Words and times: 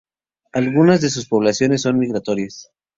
Algunas 0.53 0.99
de 1.01 1.11
sus 1.11 1.27
poblaciones 1.27 1.83
son 1.83 1.99
migratorias. 1.99 2.71